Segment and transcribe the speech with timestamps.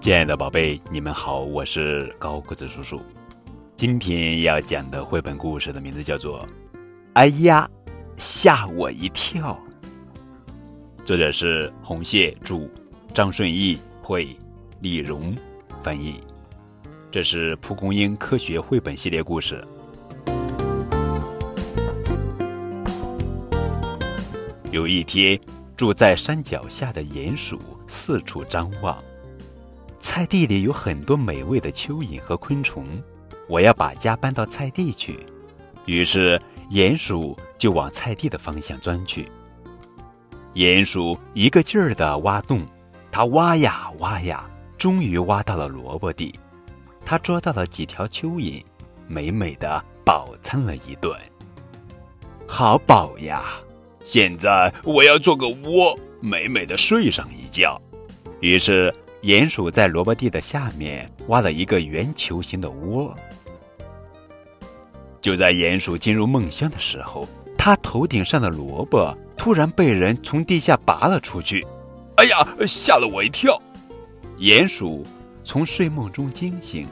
[0.00, 3.02] 亲爱的宝贝，你们好，我是高个子叔叔。
[3.74, 6.40] 今天要讲的绘本故事的名字叫做
[7.14, 7.68] 《哎呀，
[8.16, 9.60] 吓我一跳》。
[11.04, 12.68] 作者是红蟹著，
[13.12, 14.28] 张顺义绘，
[14.80, 15.34] 李荣
[15.82, 16.20] 翻译。
[17.10, 19.62] 这是蒲公英科学绘本系列故事。
[24.70, 25.38] 有一天，
[25.76, 27.58] 住在山脚下的鼹鼠
[27.88, 28.96] 四处张望。
[30.00, 32.84] 菜地里有很多美味的蚯蚓和昆虫，
[33.48, 35.26] 我要把家搬到菜地去。
[35.86, 36.40] 于是，
[36.70, 39.30] 鼹鼠就往菜地的方向钻去。
[40.54, 42.66] 鼹鼠一个劲儿地挖洞，
[43.10, 44.48] 它挖呀挖呀，
[44.78, 46.38] 终于挖到了萝卜地。
[47.04, 48.62] 它捉到了几条蚯蚓，
[49.06, 51.12] 美美的饱餐了一顿。
[52.46, 53.44] 好饱呀！
[54.04, 57.80] 现在我要做个窝，美美的睡上一觉。
[58.40, 58.94] 于是。
[59.22, 63.14] 鼹鼠在萝卜地的下面挖了一个圆球形的窝。
[65.20, 71.66] 就在鼹鼠进入梦乡的时候，它头顶上的萝卜突然被人从地下拔了出去。
[72.16, 73.60] 哎呀，吓了我一跳！
[74.38, 75.04] 鼹鼠
[75.42, 76.86] 从睡梦中惊醒，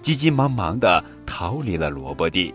[0.00, 2.54] 急急忙忙地逃离了萝卜地。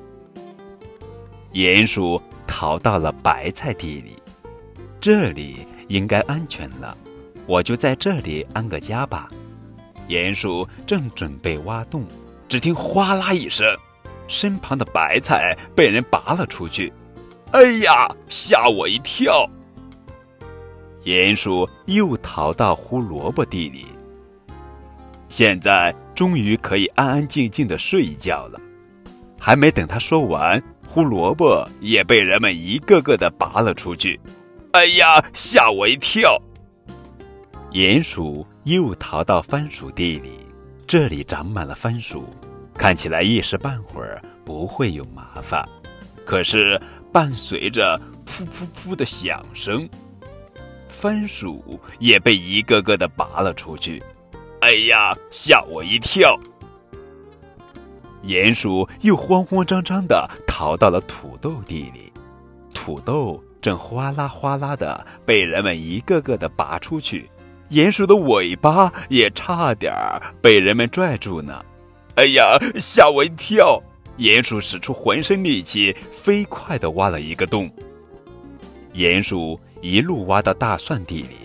[1.51, 4.15] 鼹鼠逃到了白菜地里，
[5.01, 5.57] 这里
[5.89, 6.95] 应该安全了。
[7.47, 9.29] 我就在这里安个家吧。
[10.09, 12.05] 鼹鼠正准备挖洞，
[12.47, 13.65] 只听哗啦一声，
[14.27, 16.93] 身旁的白菜被人拔了出去。
[17.51, 19.49] 哎呀，吓我一跳！
[21.03, 23.87] 鼹鼠又逃到胡萝卜地里。
[25.29, 28.59] 现在终于可以安安静静的睡一觉了。
[29.39, 34.19] 还没等他说完，胡萝卜也被人们一个个的拔了出去。
[34.71, 36.37] 哎呀，吓我一跳！
[37.71, 40.39] 鼹鼠又逃到番薯地里，
[40.87, 42.23] 这里长满了番薯，
[42.73, 45.67] 看起来一时半会儿不会有麻烦。
[46.25, 49.87] 可是伴随着噗噗噗的响声，
[50.87, 54.01] 番薯也被一个个的拔了出去。
[54.61, 56.39] 哎呀，吓我一跳！
[58.23, 62.11] 鼹鼠又慌慌张张的逃到了土豆地里，
[62.73, 67.29] 土豆正哗啦哗啦的被人们一个个的拔出去。
[67.69, 71.63] 鼹鼠的尾巴也差点儿被人们拽住呢！
[72.15, 73.81] 哎呀，吓我一跳！
[74.17, 77.69] 鼹鼠使出浑身力气，飞快地挖了一个洞。
[78.93, 81.35] 鼹鼠一路挖到大蒜地里，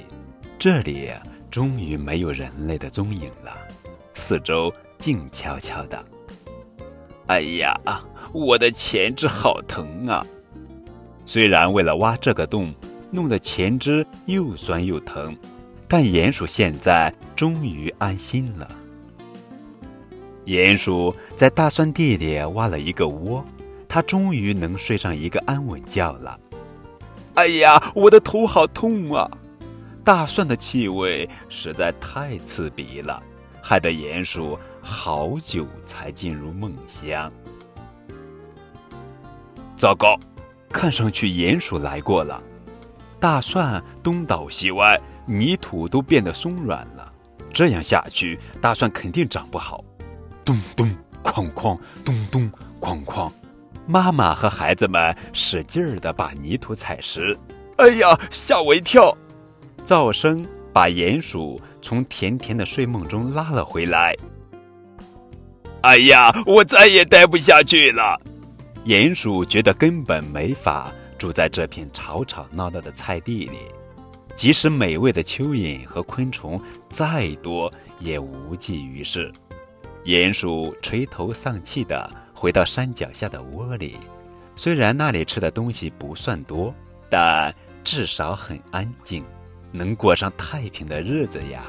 [0.59, 1.11] 这里
[1.51, 3.53] 终于没有人类的踪影了，
[4.15, 6.03] 四周静悄悄的。
[7.27, 7.79] 哎呀，
[8.33, 10.25] 我的前肢好疼啊！
[11.27, 12.73] 虽然为了挖这个洞，
[13.11, 15.37] 弄得前肢又酸又疼。
[15.93, 18.67] 但鼹鼠现在终于安心了。
[20.47, 23.45] 鼹鼠在大蒜地里挖了一个窝，
[23.87, 26.41] 它终于能睡上一个安稳觉了。
[27.35, 29.31] 哎呀，我的头好痛啊！
[30.03, 33.23] 大蒜的气味实在太刺鼻了，
[33.61, 37.31] 害得鼹鼠好久才进入梦乡。
[39.77, 40.19] 糟糕，
[40.71, 42.43] 看上去鼹鼠来过了。
[43.21, 44.99] 大蒜东倒西歪。
[45.27, 47.13] 泥土都变得松软了，
[47.53, 49.85] 这样下去，大蒜肯定长不好。
[50.45, 50.91] 咚咚
[51.23, 52.51] 哐哐，咚咚
[52.81, 53.31] 哐哐，
[53.87, 57.39] 妈妈和孩子们使劲儿地把泥土踩实。
[57.79, 59.17] 哎呀，吓我一跳！
[59.87, 64.15] 噪声把鼹鼠从甜甜的睡梦中拉了回来。
[65.83, 68.21] 哎呀，我再也待不下去了！
[68.85, 73.59] 鼹鼠觉得根本没法住在这片吵吵闹闹的菜地里。
[74.35, 79.33] 即使美味的蚯蚓和昆虫再多，也无济于事。
[80.05, 83.97] 鼹鼠垂头丧气地回到山脚下的窝里，
[84.57, 86.75] 虽然那里吃的东西不算多，
[87.09, 87.55] 但
[87.85, 89.25] 至少很安静，
[89.71, 91.63] 能过上太平的日子呀。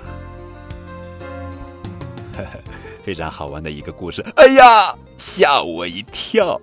[2.36, 2.60] 呵呵，
[3.04, 4.24] 非常好玩的一个故事。
[4.36, 6.60] 哎呀，吓我一跳！